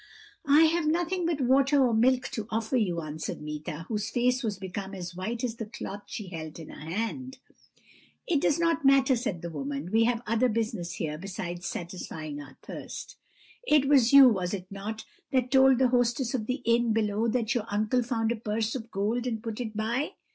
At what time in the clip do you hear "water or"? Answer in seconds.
1.41-1.93